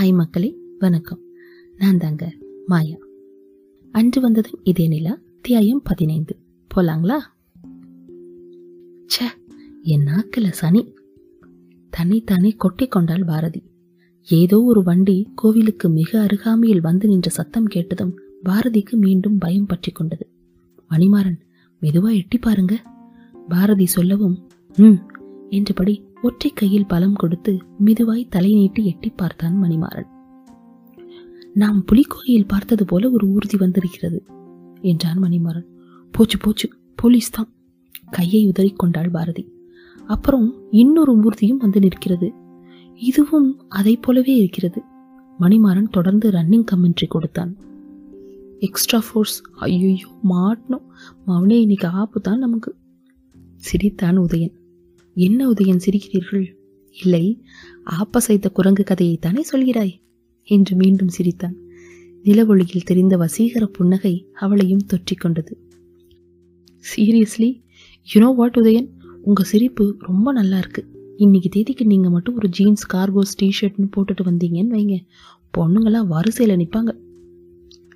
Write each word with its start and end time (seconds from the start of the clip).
Hi 0.00 0.14
மக்களே 0.14 0.56
வணக்கம். 0.78 1.18
நான் 1.76 1.98
தாங்க 1.98 2.32
மாயா. 2.66 2.96
அன்று 3.92 4.20
வந்ததும் 4.20 4.60
இதே 4.62 4.88
நிலா 4.88 5.18
தியாயம் 5.40 5.80
பதினைந்து. 5.84 6.36
போலாங்களா? 6.74 7.16
சே 9.06 9.26
என் 9.82 10.02
நாக்கில் 10.02 10.50
சனி. 10.50 10.94
தன்னைத்தானே 11.90 12.50
கொட்டி 12.50 12.86
கொண்டாள் 12.86 13.24
பாரதி. 13.24 13.62
ஏதோ 14.24 14.62
ஒரு 14.62 14.82
வண்டி 14.82 15.28
கோவிலுக்கு 15.34 15.88
மிக 15.88 16.20
அருகாமையில் 16.20 16.80
வந்து 16.80 17.08
நின்ற 17.08 17.30
சத்தம் 17.30 17.66
கேட்டதும் 17.66 18.18
பாரதிக்கு 18.42 18.96
மீண்டும் 18.96 19.38
பயம் 19.38 19.66
பற்றி 19.66 19.92
கொண்டது. 19.92 20.28
மணிமாறன் 20.90 21.40
மெதுவா 21.82 22.16
எட்டி 22.16 22.38
பாருங்க. 22.38 22.82
பாரதி 23.48 23.86
சொல்லவும் 23.86 24.46
ம் 24.76 24.98
என்றபடி 25.48 26.02
ஒற்றை 26.22 26.50
கையில் 26.50 26.86
பலம் 26.86 27.14
கொடுத்து 27.14 27.58
மெதுவாய் 27.84 28.28
தலை 28.28 28.54
நீட்டி 28.54 28.86
எட்டி 28.86 29.10
பார்த்தான் 29.10 29.62
மணிமாறன். 29.62 30.08
நாம் 31.54 31.84
புலிக்கோயில் 31.84 32.48
பார்த்தது 32.48 32.84
போல 32.84 33.10
ஒரு 33.10 33.26
ஊர்தி 33.28 33.56
வந்திருக்கிறது 33.56 34.22
என்றான் 34.80 35.22
மணிமாறன். 35.22 35.68
போச்சு 36.14 36.38
போச்சு 36.38 36.68
போலீஸ் 36.94 37.30
தான். 37.30 37.48
கையை 38.10 38.42
உதறிக்கொண்டாள் 38.48 39.10
பாரதி. 39.10 39.44
அப்புறம் 40.06 40.68
இன்னொரு 40.70 41.14
ஊர்தியும் 41.18 41.62
வந்து 41.64 41.80
நிற்கிறது. 41.80 42.34
இதுவும் 42.94 43.60
அதை 43.68 43.96
போலவே 43.96 44.36
இருக்கிறது 44.36 44.82
மணிமாறன் 45.40 45.90
தொடர்ந்து 45.90 46.30
ரன்னிங் 46.30 46.68
கமெண்ட்ரி 46.72 47.06
கொடுத்தான். 47.08 47.56
எக்ஸ்ட்ரா 48.58 49.02
ஃபோர்ஸ் 49.08 49.42
ஐயோ 49.54 50.06
மாட்டணும். 50.30 50.86
மவனே 51.26 51.58
இன்னைக்கு 51.60 51.88
ஆப்பு 51.88 52.20
தான் 52.20 52.38
நமக்கு 52.38 52.76
சிரித்தான் 53.56 54.18
உதயன். 54.18 54.57
என்ன 55.18 55.50
உதயன் 55.50 55.80
சிரிக்கிறீர்கள்? 55.86 56.46
இல்லை 57.02 57.42
ஆப்பசைத்த 57.84 58.50
குரங்கு 58.52 58.84
கதையைத்தானே 58.90 59.40
சொல்கிறாய்? 59.52 59.94
என்று 60.44 60.76
மீண்டும் 60.76 61.08
சிரித்தான். 61.08 61.56
நிலவொளியில் 62.24 62.84
தெரிந்த 62.84 63.16
வசீகர 63.16 63.66
புன்னகை 63.66 64.26
அவளையும் 64.32 64.86
தொற்றிக் 64.86 65.20
கொண்டது. 65.20 65.58
Seriously 66.96 67.62
you know 68.14 68.34
what 68.34 68.56
Udayan? 68.56 68.88
உங்க 69.22 69.42
சிரிப்பு 69.42 69.96
ரொம்ப 69.98 70.32
நல்லா 70.32 70.58
இருக்கு. 70.58 70.86
இன்னைக்கு 71.16 71.48
தேதிக்கு 71.48 71.86
நீங்க 71.86 72.10
மட்டும் 72.10 72.34
ஒரு 72.34 72.48
ஜீன்ஸ் 72.48 72.86
கார்கோஸ் 72.94 73.34
டிஷர்ட்னு 73.42 73.90
போட்டுட்டு 73.96 74.24
வந்தீங்கன்னு 74.24 74.74
வைங்க. 74.76 75.06
பொண்ணுங்களாம் 75.58 76.06
வரிசையில் 76.06 76.56
நிற்பாங்க 76.56 76.96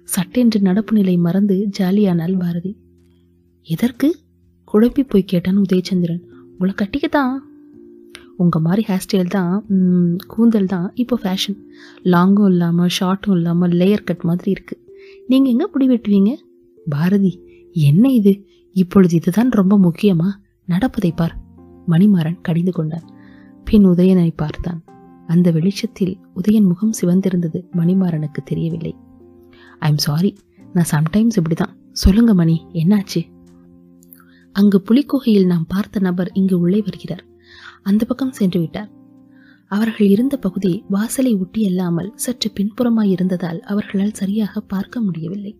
சட்டென்று 0.04 0.60
நடப்பு 0.60 0.92
நிலை 0.92 1.16
மறந்து 1.16 1.68
ஜாலியானாள் 1.78 2.38
பாரதி. 2.38 2.76
எதற்கு? 3.62 4.16
குழப்பி 4.72 5.04
போய் 5.08 5.24
கேட்டான் 5.24 5.58
உதயச்சந்திரன். 5.58 6.22
உங்களை 6.62 6.74
கட்டிக்கத்தான் 6.80 7.32
உங்கள் 8.36 8.62
மாதிரி 8.66 8.82
ஹேர் 8.88 9.02
ஸ்டைல் 9.04 9.30
தான் 9.34 9.54
கூந்தல் 10.26 10.68
தான் 10.72 10.92
இப்போ 10.94 11.16
ஃபேஷன் 11.22 11.56
லாங்கும் 12.12 12.46
இல்லாமல் 12.46 12.92
ஷார்ட்டும் 12.98 13.34
இல்லாமல் 13.36 13.72
லேயர் 13.80 14.04
கட் 14.04 14.22
மாதிரி 14.28 14.50
இருக்குது 14.52 14.80
நீங்கள் 15.28 15.52
எங்கே 15.52 15.66
முடி 15.72 15.86
வெட்டுவீங்க? 15.88 16.32
பாரதி 16.86 17.32
என்ன 17.74 18.04
இது? 18.12 18.32
இப்பொழுது 18.76 19.14
இதுதான் 19.14 19.50
ரொம்ப 19.50 19.74
முக்கியமா? 19.78 20.28
நடப்பதை 20.64 21.12
பார். 21.12 21.34
மணிமாறன் 21.88 22.38
கடிந்து 22.42 22.72
கொண்டான். 22.72 23.06
பின் 23.64 23.86
உதயனை 23.86 24.30
பார்த்தான். 24.36 24.80
அந்த 25.26 25.50
வெளிச்சத்தில் 25.50 26.14
உதயன் 26.36 26.70
முகம் 26.70 26.96
சிவந்திருந்தது 27.00 27.60
மணிமாறனுக்கு 27.80 28.42
தெரியவில்லை. 28.44 28.94
ஐம் 29.78 30.02
சாரி 30.06 30.32
நான் 30.72 30.92
சம்டைம்ஸ் 30.94 31.38
இப்படி 31.40 31.54
தான் 31.54 31.76
சொல்லுங்க 31.92 32.34
மணி 32.34 32.58
என்னாச்சு? 32.72 33.22
அங்கு 34.52 34.82
புலிக்குகையில் 34.90 35.46
நாம் 35.46 35.64
பார்த்த 35.68 36.00
நபர் 36.00 36.30
இங்கு 36.32 36.58
உள்ளே 36.58 36.80
வருகிறார். 36.80 37.24
அந்த 37.82 38.04
பக்கம் 38.04 38.32
சென்று 38.32 38.60
விட்டார். 38.60 38.90
அவர்கள் 39.66 40.08
இருந்த 40.08 40.36
பகுதி 40.36 40.84
வாசலை 40.88 41.34
ஒட்டி 41.34 41.66
அல்லாமல் 41.66 42.12
சற்று 42.14 42.50
பின்புறமாய் 42.52 43.08
இருந்ததால் 43.08 43.60
அவர்களால் 43.60 44.12
சரியாக 44.12 44.60
பார்க்க 44.60 45.00
முடியவில்லை. 45.00 45.58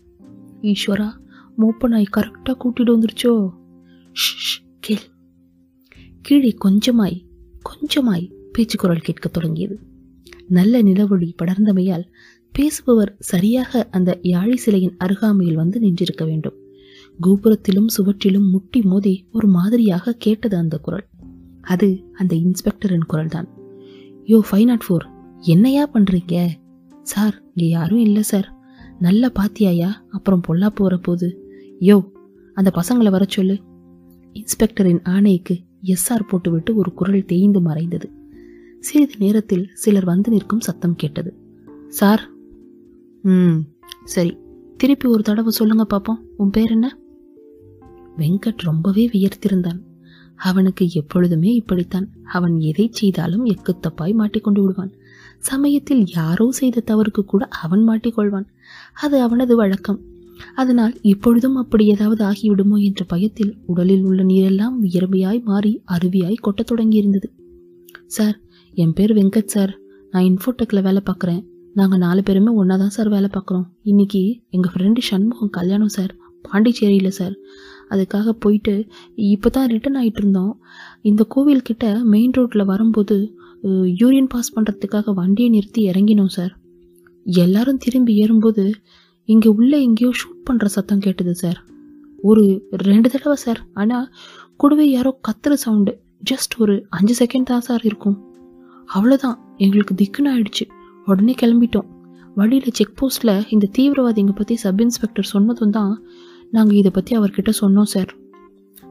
ஈஸ்வரா 0.63 1.11
மூப்ப 1.59 1.89
நாய் 1.89 2.07
கரெக்டா 2.17 2.49
கூட்டிட்டு 2.49 2.95
வந்துருச்சோ? 2.95 3.51
கேள். 4.81 5.03
கீழே 6.21 6.57
கொஞ்சமாய் 6.65 7.27
கொஞ்சமாய் 7.71 8.35
பேச்சு 8.53 8.79
குரல் 8.79 9.01
கேட்கத் 9.01 9.33
தொடங்கியது. 9.33 9.79
நல்ல 10.49 10.83
நிலவொளி 10.83 11.35
படர்ந்தமையால் 11.43 12.05
பேசுபவர் 12.59 13.15
சரியாக 13.19 13.89
அந்த 13.91 14.19
யாழி 14.23 14.55
சிலையின் 14.55 14.97
அருகாமையில் 14.97 15.55
வந்து 15.55 15.81
நின்றிருக்க 15.81 16.25
வேண்டும். 16.25 16.62
கோபுரத்திலும் 17.25 17.89
சுவற்றிலும் 17.97 18.49
முட்டி 18.51 18.81
மோதி 18.83 19.15
ஒரு 19.33 19.49
மாதிரியாக 19.49 20.15
கேட்டது 20.19 20.57
அந்த 20.57 20.77
குரல். 20.79 21.07
அது 21.65 21.89
அந்த 22.13 22.33
இன்ஸ்பெக்டரின் 22.37 23.07
குரல் 23.07 23.29
தான் 23.29 23.49
யோ 24.27 24.39
ஃபைவ் 24.49 24.65
நாட் 24.65 24.85
ஃபோர் 24.87 25.05
என்னையா 25.41 25.85
பண்றீங்க? 25.95 26.35
சார் 27.03 27.35
இங்கே 27.45 27.69
யாரும் 27.69 27.99
இல்லை 27.99 28.23
சார். 28.23 28.49
நல்லா 28.99 29.29
பாத்தியாயா? 29.39 29.91
அப்புறம் 30.11 30.43
பொல்லாப்பு 30.49 30.81
வரப்போகுது 30.81 31.29
யோ 31.81 31.97
அந்த 32.55 32.71
பசங்களை 32.75 33.11
வர 33.11 33.25
சொல்லு. 33.29 33.57
இன்ஸ்பெக்டரின் 34.37 35.03
ஆணைக்கு 35.05 35.57
எஸ்ஆர் 35.85 36.29
போட்டுவிட்டு 36.29 36.71
ஒரு 36.75 36.91
குரல் 36.95 37.25
தேய்ந்து 37.25 37.61
மறைந்தது. 37.61 38.09
சிறிது 38.79 39.17
நேரத்தில் 39.19 39.65
சிலர் 39.75 40.05
வந்து 40.05 40.31
நிற்கும் 40.31 40.61
சத்தம் 40.61 40.97
கேட்டது. 40.97 41.31
சார் 41.89 42.23
ம் 43.25 43.59
சரி. 44.05 44.33
திருப்பி 44.77 45.07
ஒரு 45.09 45.23
தடவை 45.23 45.51
சொல்லுங்க 45.51 45.85
பாப்போம். 45.91 46.21
உன் 46.37 46.51
பேர் 46.51 46.71
என்ன? 46.71 46.87
வெங்கட் 48.19 48.57
ரொம்பவே 48.57 49.11
வியர்த்திருந்தான். 49.13 49.81
அவனுக்கு 50.37 50.89
எப்பொழுதுமே 50.93 51.55
இப்படித்தான். 51.55 52.11
அவன் 52.25 52.61
எதை 52.61 52.89
செய்தாலும் 52.91 53.47
எக்குத்தப்பாய் 53.47 54.15
மாட்டிக்கொண்டு 54.15 54.63
விடுவான். 54.63 54.93
சமயத்தில் 55.39 56.07
யாரோ 56.07 56.51
செய்த 56.51 56.83
தவறுக்கு 56.87 57.23
கூட 57.27 57.45
அவன் 57.45 57.89
மாட்டிக்கொள்வான். 57.89 58.47
அது 58.95 59.21
அவனது 59.21 59.57
வழக்கம். 59.57 60.01
அதனால் 60.55 60.99
இப்பொழுதும் 61.03 61.57
அப்படி 61.57 61.87
ஏதாவது 61.87 62.25
ஆகிவிடுமோ 62.25 62.83
என்ற 62.83 63.05
பயத்தில் 63.05 63.57
உடலில் 63.67 64.03
உள்ள 64.03 64.23
நீரெல்லாம் 64.23 64.77
வியர்வையாய் 64.83 65.45
மாறி 65.45 65.83
அருவியாய் 65.93 66.35
கொட்டத் 66.41 66.73
தொடங்கியிருந்தது. 66.73 67.29
சார் 68.07 68.41
என் 68.75 68.93
பேர் 68.93 69.13
வெங்கட் 69.13 69.45
சார். 69.45 69.79
நான் 70.11 70.23
இன்ஃபோடெக்கில் 70.23 70.83
வேலை 70.83 71.03
பார்க்குறேன். 71.11 71.45
நாங்கள் 71.75 71.99
நாலு 71.99 72.23
பேருமே 72.23 72.53
ஒன்றா 72.53 72.77
தான் 72.77 72.91
சார் 72.91 73.09
வேலை 73.09 73.29
பார்க்குறோம். 73.33 73.67
இன்னைக்கு 73.83 74.41
எங்கள் 74.51 74.73
ஃப்ரெண்டு 74.73 74.99
சண்முகம் 74.99 75.51
கல்யாணம் 75.51 75.89
சார். 75.89 76.17
பாண்டிச்சேரியில் 76.43 77.09
சார். 77.09 77.35
அதுக்காக 77.93 78.35
போயிட்டு 78.45 78.75
இப்போ 79.27 79.49
தான் 79.51 79.69
ரிட்டர்ன் 79.73 79.99
ஆகிட்டு 80.01 80.21
இருந்தோம் 80.23 80.53
இந்த 81.03 81.23
கோவில்கிட்ட 81.35 81.87
மெயின் 82.15 82.35
ரோட்டில் 82.39 82.65
வரும்போது 82.65 83.17
யூரியன் 84.01 84.31
பாஸ் 84.35 84.55
பண்ணுறதுக்காக 84.57 85.15
வண்டியை 85.15 85.49
நிறுத்தி 85.49 85.83
இறங்கினோம் 85.91 86.33
சார் 86.37 86.53
எல்லாரும் 87.27 87.83
திரும்பி 87.85 88.15
ஏறும்போது 88.23 88.65
இங்கே 89.29 89.51
உள்ளே 89.59 89.79
எங்கேயோ 89.83 90.13
ஷூட் 90.21 90.47
பண்ணுற 90.49 90.69
சத்தம் 90.77 91.05
கேட்டது 91.07 91.35
சார் 91.35 91.61
ஒரு 92.19 92.45
ரெண்டு 92.89 93.09
தடவை 93.11 93.37
சார் 93.37 93.61
ஆனால் 93.75 94.09
கூடவே 94.57 94.87
யாரோ 94.91 95.11
கத்துற 95.29 95.55
சவுண்டு 95.65 95.93
ஜஸ்ட் 96.31 96.53
ஒரு 96.59 96.75
அஞ்சு 96.89 97.15
செகண்ட் 97.21 97.51
தான் 97.51 97.65
சார் 97.69 97.85
இருக்கும். 97.85 98.19
அவ்வளோதான் 98.89 99.39
எங்களுக்கு 99.57 99.95
திக்குன்னு 99.95 100.31
ஆயிடுச்சு. 100.33 100.65
உடனே 101.07 101.35
கிளம்பிட்டோம். 101.43 101.89
வழியில் 102.37 102.77
செக் 102.79 102.99
போஸ்ட்டில் 103.01 103.35
இந்த 103.55 103.71
தீவிரவாதிங்க 103.77 104.33
பற்றி 104.33 104.55
சப் 104.57 104.81
இன்ஸ்பெக்டர் 104.81 105.33
சொன்னதும் 105.33 105.75
தான் 105.79 105.93
நாங்கள் 106.53 106.77
இதை 106.77 106.91
பற்றி 106.91 107.13
அவர்கிட்ட 107.19 107.51
சொன்னோம் 107.61 107.91
சார் 107.93 108.11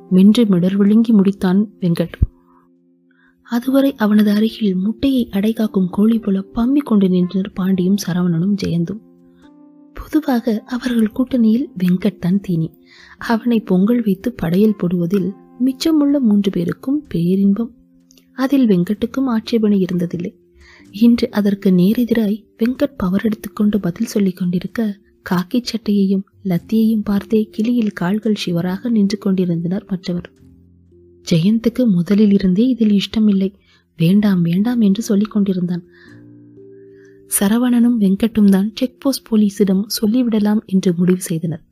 மென்று 0.09 0.43
மிடர் 0.45 0.75
விழுங்கி 0.77 1.13
முடித்தான் 1.13 1.59
வெங்கட். 1.79 2.15
அதுவரை 3.43 3.95
அவனது 3.95 4.31
அருகில் 4.31 4.75
முட்டையை 4.75 5.29
அடைகாக்கும் 5.31 5.89
கோழி 5.89 6.19
போல 6.19 6.39
பம்பிக் 6.55 6.87
கொண்டு 6.89 7.09
நின்றனர் 7.09 7.51
பாண்டியும் 7.59 7.99
சரவணனும் 8.05 8.55
ஜெயந்தும். 8.63 9.01
பொதுவாக 9.93 10.63
அவர்கள் 10.67 11.11
கூட்டணியில் 11.11 11.67
வெங்கட் 11.77 12.17
தான் 12.17 12.39
தீனி. 12.39 12.69
அவனை 13.17 13.59
பொங்கல் 13.61 14.01
வைத்து 14.03 14.33
படையல் 14.33 14.77
போடுவதில் 14.77 15.29
மிச்சமுள்ள 15.65 16.19
மூன்று 16.19 16.51
பேருக்கும் 16.51 16.99
பேரின்பம். 17.07 17.71
அதில் 18.37 18.67
வெங்கட்டுக்கும் 18.67 19.29
ஆட்சேபனை 19.35 19.85
இருந்ததில்லை. 19.85 20.31
இன்று 20.91 21.31
அதற்கு 21.31 21.69
நேரெதிராய் 21.71 22.39
வெங்கட் 22.59 22.97
பவர் 22.97 23.21
எடுத்துக்கொண்டு 23.23 23.79
பதில் 23.79 24.07
சொல்லிக் 24.07 24.37
கொண்டிருக்க 24.37 24.97
காக்கி 25.29 25.59
சட்டையையும் 25.61 26.25
லத்தியையும் 26.43 27.03
பார்த்தே 27.03 27.47
கிளியில் 27.51 27.91
கால்கள் 27.91 28.35
சிவராக 28.45 28.89
நின்று 28.89 29.17
கொண்டிருந்தனர் 29.17 29.85
மற்றவர். 29.89 30.31
ஜெயந்துக்கு 31.31 31.85
முதலில் 31.85 32.31
இருந்தே 32.31 32.67
இதில் 32.67 32.91
இஷ்டமில்லை. 32.91 33.55
வேண்டாம் 33.97 34.41
வேண்டாம் 34.41 34.81
என்று 34.81 35.01
சொல்லிக் 35.01 35.31
கொண்டிருந்தான். 35.31 35.83
சரவணனும் 37.39 37.97
வெங்கட்டும் 37.99 38.49
தான் 38.49 38.71
செக் 38.75 38.99
போஸ்ட் 38.99 39.27
போலீசிடம் 39.31 39.85
சொல்லிவிடலாம் 40.01 40.59
என்று 40.65 40.93
முடிவு 40.97 41.21
செய்தனர். 41.21 41.63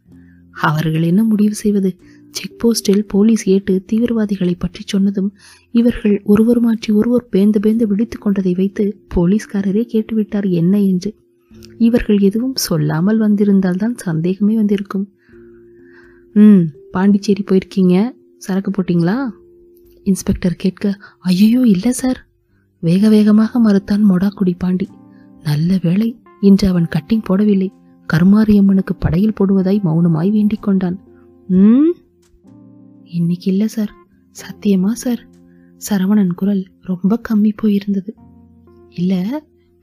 அவர்கள் 0.52 1.02
என்ன 1.02 1.24
முடிவு 1.24 1.54
செய்வது? 1.54 1.96
செக் 2.32 2.60
போஸ்டில் 2.64 3.00
போலீஸ் 3.08 3.50
ஏட்டு 3.50 3.86
தீவிரவாதிகளை 3.92 4.54
பற்றி 4.58 4.82
சொன்னதும் 4.86 5.36
இவர்கள் 5.72 6.22
ஒருவர் 6.24 6.60
மாற்றி 6.60 6.94
ஒருவர் 6.94 7.28
பேந்து 7.32 7.56
பேந்து 7.62 7.84
விழித்துக் 7.84 8.22
கொண்டதை 8.22 8.54
வைத்து 8.54 9.04
போலீஸ்காரரே 9.16 9.84
கேட்டுவிட்டார் 9.94 10.50
என்ன 10.50 10.82
என்று. 10.82 11.16
இவர்கள் 11.78 12.20
எதுவும் 12.20 12.56
சொல்லாமல் 12.56 13.18
வந்திருந்தால் 13.18 13.76
தான் 13.76 13.96
சந்தேகமே 13.98 14.56
வந்திருக்கும். 14.56 15.14
ம் 16.34 16.62
பாண்டிச்சேரி 16.92 17.44
போயிருக்கீங்க. 17.44 18.12
சரக்கு 18.38 18.72
போட்டிங்களா? 18.72 19.30
இன்ஸ்பெக்டர் 20.04 20.56
கேட்க 20.58 20.98
ஐயோ 21.20 21.62
இல்லை 21.62 21.92
சார். 21.92 22.28
வேக 22.80 23.10
வேகமாக 23.10 23.60
மறுத்தான் 23.60 24.04
மொடாக்குடி 24.10 24.54
பாண்டி. 24.58 24.88
நல்ல 25.44 25.80
வேளை 25.82 26.20
இன்று 26.40 26.68
அவன் 26.68 26.88
கட்டிங் 26.96 27.22
போடவில்லை. 27.30 27.70
கருமாரியம்மனுக்கு 28.14 28.94
படையில் 29.00 29.34
போடுவதாய் 29.40 29.82
மௌனமாய் 29.82 30.32
வேண்டிக் 30.32 30.64
கொண்டான். 30.64 31.00
ம்? 31.48 31.94
இன்னைக்கு 33.04 33.52
இல்லை 33.52 33.68
சார். 33.68 33.92
சத்தியமா 34.36 34.92
சார். 34.92 35.28
சரவணன் 35.90 36.34
குரல் 36.36 36.66
ரொம்ப 36.80 37.22
கம்மி 37.30 37.52
போயிருந்தது. 37.62 38.14
இல்லை 38.90 39.18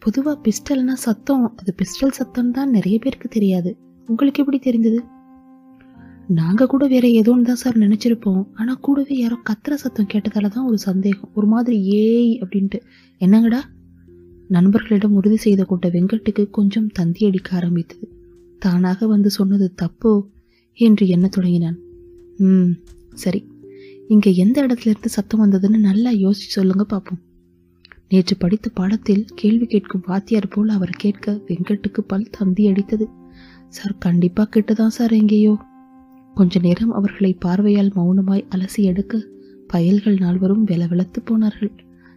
பொதுவாக 0.07 0.41
பிஸ்டல்னா 0.43 0.93
சத்தம் 0.93 1.55
அது 1.57 1.75
பிஸ்டல் 1.83 2.11
சத்தம் 2.11 2.51
தான் 2.51 2.71
நிறைய 2.71 2.99
பேருக்கு 2.99 3.29
தெரியாது. 3.29 3.77
உங்களுக்கு 4.09 4.41
எப்படி 4.41 4.59
தெரிந்தது? 4.59 5.05
நாங்கள் 6.27 6.67
கூட 6.67 6.87
வேற 6.87 7.09
ஏதோன்னு 7.09 7.43
தான் 7.43 7.55
சார் 7.55 7.79
நினச்சிருப்போம். 7.79 8.47
ஆனால் 8.55 8.79
கூடவே 8.81 9.19
யாரோ 9.19 9.39
கத்துற 9.51 9.75
சத்தம் 9.75 10.07
கேட்டதால 10.13 10.49
தான் 10.49 10.67
ஒரு 10.67 10.79
சந்தேகம். 10.79 11.31
ஒரு 11.35 11.47
மாதிரி 11.47 11.83
ஏய் 11.83 12.41
அப்படின்ட்டு. 12.41 12.81
என்னங்கடா? 13.21 13.61
நண்பர்களிடம் 14.49 15.13
உறுதி 15.13 15.37
செய்து 15.37 15.67
கொண்ட 15.67 15.89
வெங்கட்டுக்கு 15.89 16.51
கொஞ்சம் 16.51 16.87
தந்தி 16.87 17.27
அடிக்க 17.27 17.57
ஆரம்பித்தது. 17.57 18.09
தானாக 18.59 19.07
வந்து 19.07 19.31
சொன்னது 19.31 19.75
தப்போ 19.83 20.27
என்று 20.73 21.09
எண்ணத் 21.09 21.33
தொடங்கினான். 21.33 21.79
ம் 22.37 22.73
சரி. 23.15 23.49
இங்கே 24.09 24.35
எந்த 24.35 24.67
இடத்துல 24.67 24.89
இருந்து 24.89 25.09
சத்தம் 25.09 25.43
வந்ததுன்னு 25.45 25.79
நல்லா 25.79 26.11
யோசிச்சு 26.11 26.51
சொல்லுங்க 26.51 26.85
பார்ப்போம் 26.85 27.23
நேற்று 28.09 28.37
படித்த 28.37 28.71
பாடத்தில் 28.75 29.27
கேள்வி 29.35 29.67
கேட்கும் 29.67 30.03
வாத்தியார் 30.07 30.49
போல் 30.49 30.69
அவர் 30.69 30.91
கேட்க 30.91 31.41
வெங்கட்டுக்கு 31.49 32.01
பல் 32.07 32.29
தந்தி 32.31 32.67
அடித்தது. 32.67 33.05
சார் 33.69 33.97
கண்டிப்பா 33.99 34.49
கிட்டதான் 34.51 34.87
சார் 34.87 35.13
எங்கேயோ. 35.13 35.59
கொஞ்ச 36.35 36.61
நேரம் 36.63 36.93
அவர்களை 36.93 37.33
பார்வையால் 37.33 37.93
மௌனமாய் 37.97 38.45
அலசி 38.55 38.83
எடுக்க 38.83 39.27
பயல்கள் 39.67 40.19
நால்வரும் 40.19 40.67
வெலவெலத்து 40.67 41.21
போனார்கள். 41.25 41.71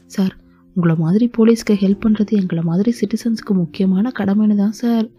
சார் 0.05 0.37
உங்களை 0.73 0.97
மாதிரி 0.97 1.29
போலீஸ்க்கு 1.37 1.69
ஹெல்ப் 1.69 2.05
பண்ணுறது 2.07 2.29
எங்களை 2.29 2.63
மாதிரி 2.63 2.95
சிட்டிசன்ஸ்க்கு 3.01 3.53
முக்கியமான 3.53 4.11
கடமைன்னு 4.19 4.55
தான் 4.55 4.71
சார். 4.71 5.09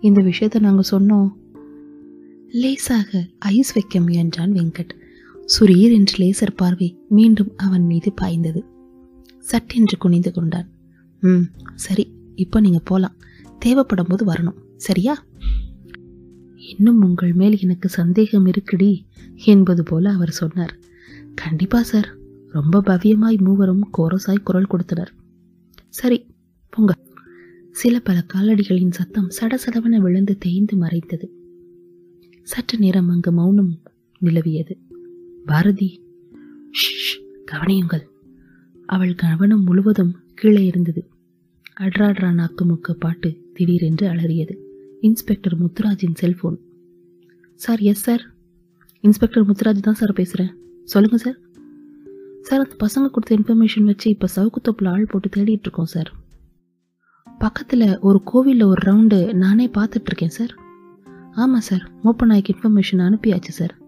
இந்த 0.00 0.22
விஷயத்த 0.22 0.60
நாங்கள் 0.60 0.90
சொன்னோம். 0.90 1.32
லேசாக 2.48 3.26
ஐஸ் 3.38 3.72
வைக்க 3.72 3.98
முயன்றான் 3.98 4.52
வெங்கட். 4.52 4.88
சுரீர் 5.58 5.92
என்று 5.92 6.24
லேசர் 6.24 6.56
பார்வை 6.56 6.98
மீண்டும் 7.08 7.52
அவன் 7.56 7.84
மீது 7.84 8.12
பாய்ந்தது. 8.12 8.64
சட்டென்று 9.50 9.96
குனிந்து 9.98 10.32
கொண்டான். 10.32 10.68
ம் 11.20 11.44
சரி 11.74 12.04
இப்போ 12.34 12.60
நீங்கள் 12.60 12.84
போகலாம் 12.84 13.16
தேவைப்படும் 13.58 14.06
போது 14.06 14.24
வரணும். 14.32 14.58
சரியா? 14.76 15.24
இன்னும் 16.56 17.02
உங்கள் 17.02 17.32
மேல் 17.32 17.56
எனக்கு 17.60 17.88
சந்தேகம் 17.88 18.46
இருக்குடி 18.46 18.90
என்பது 19.44 19.82
போல 19.82 20.12
அவர் 20.12 20.30
சொன்னார். 20.30 20.78
கண்டிப்பா 21.34 21.82
சார். 21.82 22.08
ரொம்ப 22.48 22.82
பவ்யமாய் 22.86 23.38
மூவரும் 23.38 23.90
கோரசாய் 23.98 24.42
குரல் 24.44 24.72
கொடுத்தனர். 24.72 25.12
சரி 25.88 26.26
போங்க. 26.70 26.94
சில 27.72 27.98
பல 27.98 28.24
காலடிகளின் 28.34 28.90
சத்தம் 28.90 29.30
சடசடவென 29.40 29.96
விழுந்து 29.96 30.38
தேய்ந்து 30.38 30.76
மறைத்தது 30.76 31.28
சற்று 32.42 32.78
நேரம் 32.78 33.08
அங்கு 33.08 33.32
மௌனம் 33.32 33.80
நிலவியது. 34.20 34.74
பாரதி. 35.46 35.90
கவனியுங்கள். 37.52 38.08
அவள் 38.94 39.14
கவனம் 39.14 39.64
முழுவதும் 39.64 40.20
கீழே 40.34 40.64
இருந்தது. 40.64 41.08
அட்ராட்ரா 41.80 42.32
நாக்கு 42.32 42.64
முக்க 42.64 42.92
பாட்டு 42.92 43.50
திடீரென்று 43.54 44.08
அலறியது. 44.08 44.54
Inspector 45.00 45.62
முத்துராஜின் 45.62 46.14
cellphone. 46.14 46.58
Sir 47.54 47.78
yes 47.78 48.02
sir. 48.02 48.30
Inspector 49.00 49.46
Muthuraj 49.46 49.80
தான் 49.80 49.94
சார் 49.94 50.12
பேசுகிறேன் 50.12 50.54
சொல்லுங்கள் 50.84 51.18
சார். 51.18 51.38
சார் 52.42 52.58
அந்த 52.58 52.76
பசங்க 52.86 53.10
கொடுத்த 53.10 53.36
இன்ஃபர்மேஷன் 53.36 53.84
வச்சு 53.84 54.10
இப்போ 54.10 54.28
சவுக்கு 54.36 54.60
தொப்பில் 54.62 54.88
ஆள் 54.88 55.04
போட்டு 55.04 55.28
தேடிட்டு 55.36 55.60
இருக்கோம் 55.60 55.84
சார். 55.84 56.12
பக்கத்தில் 57.38 57.98
ஒரு 57.98 58.22
கோவிலில் 58.24 58.62
ஒரு 58.62 58.92
ரவுண்டு 58.92 59.32
நானே 59.32 59.68
பார்த்துட்ருக்கேன் 59.68 60.36
சார். 60.38 60.54
ஆமாம் 61.32 61.60
சார் 61.60 61.90
மூப்பநாய்க்கு 62.04 62.54
இன்ஃபர்மேஷன் 62.56 63.04
அனுப்பியாச்சு 63.08 63.54
சார். 63.60 63.78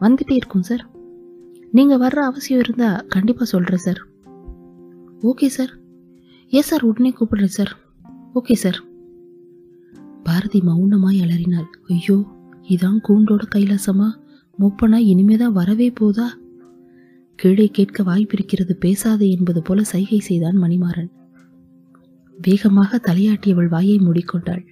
வந்துட்டே 0.00 0.32
இருக்கோம் 0.32 0.62
சார். 0.62 0.90
நீங்கள் 1.72 1.98
வர்ற 1.98 2.20
அவசியம் 2.30 2.60
இருந்தால் 2.60 3.06
கண்டிப்பாக 3.06 3.44
சொல்கிறேன் 3.44 3.78
சார். 3.78 4.05
Okay 5.22 5.46
sir. 5.46 5.78
ஏன் 6.48 6.62
சார் 6.62 6.82
உடனே 6.82 7.14
கூப்பிடுறேன் 7.20 7.44
சார்? 7.44 7.78
Okay 8.34 8.52
sir. 8.52 8.84
பாரதி 10.22 10.60
மௌனமாய் 10.60 11.22
அலறினாள். 11.22 11.66
ஐயோ 11.88 12.26
இதான் 12.68 12.98
கூண்டோட 13.08 13.42
கைலாசமா? 13.54 14.10
மூப்பனா 14.58 14.96
இனிமேதான் 14.96 15.52
வரவே 15.52 15.90
போதா? 15.90 16.38
கீழே 17.34 17.68
கேட்க 17.68 18.02
வாய்ப்பிருக்கிறது 18.02 18.72
பேசாதே 18.72 19.30
என்பது 19.30 19.62
போல 19.62 19.82
சைகை 19.82 20.18
செய்தான் 20.18 20.62
மணிமாறன். 20.62 21.08
வேகமாக 22.42 23.00
தலையாட்டியவள் 23.02 23.68
வாயை 23.68 23.98
மூடிக்கொண்டாள். 23.98 24.66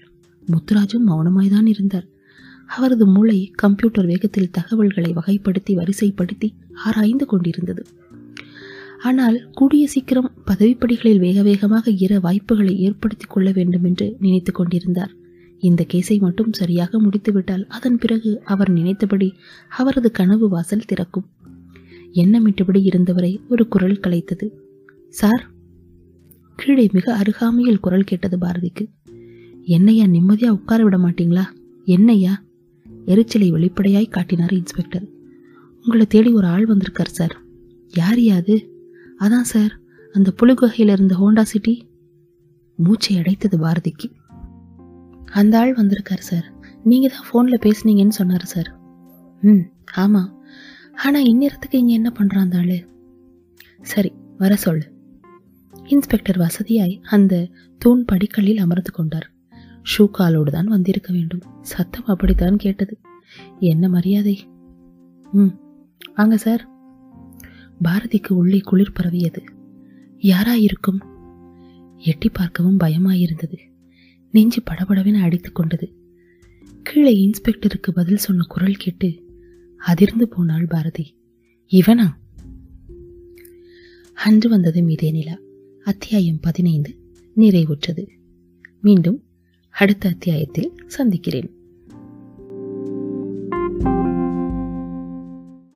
முத்துராஜும் 0.47 1.07
மௌனமாய்தான் 1.07 1.67
இருந்தார். 1.67 2.07
அவரது 2.67 3.07
மூளை 3.07 3.51
கம்ப்யூட்டர் 3.55 4.07
வேகத்தில் 4.07 4.51
தகவல்களை 4.51 5.13
வகைப்படுத்தி 5.13 5.71
வரிசைப்படுத்தி 5.71 6.51
ஆராய்ந்து 6.75 7.27
கொண்டிருந்தது. 7.27 7.83
ஆனால் 9.05 9.51
கூடிய 9.53 9.87
சீக்கிரம் 9.87 10.31
பதவிப்படிகளில் 10.47 11.19
வேக 11.19 11.43
வேகமாக 11.43 11.91
ஏற 11.91 12.21
வாய்ப்புகளை 12.21 12.79
ஏற்படுத்திக் 12.79 13.31
கொள்ள 13.31 13.51
வேண்டும் 13.53 13.85
என்று 13.85 14.17
நினைத்து 14.21 14.53
கொண்டிருந்தார். 14.53 15.13
இந்த 15.59 15.87
கேஸை 15.93 16.19
மட்டும் 16.19 16.53
சரியாக 16.53 17.01
முடித்துவிட்டால் 17.01 17.67
அதன் 17.67 17.99
பிறகு 17.99 18.41
அவர் 18.45 18.71
நினைத்தபடி 18.71 19.35
அவரது 19.69 20.11
கனவு 20.11 20.49
வாசல் 20.49 20.87
திறக்கும். 20.87 21.27
எண்ணமிட்டபடி 22.13 22.81
இருந்தவரை 22.85 23.41
ஒரு 23.49 23.69
குரல் 23.69 24.01
கலைத்தது. 24.01 24.47
சார் 25.09 25.45
கீழே 26.57 26.89
மிக 26.93 27.15
அருகாமையில் 27.15 27.81
குரல் 27.81 28.05
கேட்டது 28.05 28.39
பாரதிக்கு. 28.39 28.85
என்னையா 29.63 30.05
நிம்மதியா 30.05 30.49
உட்கார 30.49 30.83
விட 30.83 30.97
மாட்டீங்களா? 30.99 31.45
என்னையா? 31.85 32.35
எரிச்சலை 33.05 33.51
வெளிப்படையாய் 33.51 34.15
காட்டினார் 34.17 34.53
இன்ஸ்பெக்டர். 34.53 35.07
உங்களை 35.85 36.07
தேடி 36.07 36.31
ஒரு 36.33 36.47
ஆள் 36.47 36.67
வந்திருக்கார் 36.67 37.17
சார். 37.19 37.35
யார் 37.95 38.19
யாது 38.19 38.57
அதான் 39.21 39.51
சார் 39.53 39.81
அந்த 40.13 40.33
புலிகுகையில் 40.43 40.93
இருந்த 40.93 41.15
ஹோண்டா 41.21 41.43
சிட்டி 41.43 41.89
மூச்சை 42.77 43.17
அடைத்தது 43.17 43.57
பாரதிக்கு. 43.59 44.13
அந்த 45.25 45.59
ஆள் 45.59 45.75
வந்திருக்கார் 45.75 46.21
சார். 46.21 46.53
நீங்கள் 46.83 47.11
தான் 47.11 47.27
ஃபோனில் 47.29 47.63
பேசுனீங்கன்னு 47.65 48.09
சொன்னார் 48.09 48.45
சார். 48.45 48.71
ம் 49.41 49.65
ஆமாம் 49.95 50.43
ஆனால் 50.95 51.23
இந்நேரத்துக்கு 51.23 51.75
இங்கே 51.75 51.95
என்ன 51.95 52.13
பண்ணுறான் 52.19 52.45
அந்த 52.47 52.59
ஆள்? 52.59 52.87
சரி 53.81 54.13
வர 54.39 54.57
சொல்லு. 54.57 54.93
இன்ஸ்பெக்டர் 55.85 56.39
வசதியாய் 56.39 57.01
அந்த 57.03 57.49
தூண் 57.79 58.05
படிக்கல்லில் 58.13 58.57
அமர்ந்து 58.57 58.93
கொண்டார். 58.93 59.33
ஷூ 59.93 60.11
காலோடு 60.11 60.51
தான் 60.51 60.67
வந்திருக்க 60.67 61.13
வேண்டும். 61.13 61.43
சத்தம் 61.61 62.05
அப்படித்தான் 62.05 62.57
கேட்டது. 62.57 62.99
என்ன 63.59 63.89
மரியாதை? 63.89 64.49
ம் 65.33 65.55
வாங்க 66.15 66.37
சார். 66.37 66.74
பாரதிக்கு 67.83 68.37
உள்ளே 68.37 68.59
குளிர் 68.59 68.93
பரவியது. 68.93 69.43
யாராயிருக்கும்? 70.19 70.99
எட்டி 71.97 72.29
பார்க்கவும் 72.29 72.81
பயமாயிருந்தது. 72.81 73.59
நெஞ்சு 74.31 74.63
படபடவென 74.63 75.21
அடித்துக் 75.21 75.55
கொண்டது. 75.55 75.93
கீழே 76.83 77.17
இன்ஸ்பெக்டருக்கு 77.17 77.91
பதில் 77.95 78.17
சொன்ன 78.17 78.45
குரல் 78.49 78.75
கேட்டு 78.75 79.23
அதிர்ந்து 79.77 80.29
போனாள் 80.29 80.67
பாரதி. 80.67 81.17
இவனா? 81.71 82.11
அன்று 84.15 84.49
வந்தது 84.49 84.83
மீதே 84.83 85.11
நிலா. 85.11 85.39
அத்தியாயம் 85.85 86.41
பதினைந்து. 86.41 86.97
நிறைவுற்றது. 87.37 88.09
மீண்டும் 88.81 89.23
அடுத்த 89.71 90.09
அத்தியாயத்தில் 90.09 90.73
சந்திக்கிறேன். 90.87 91.54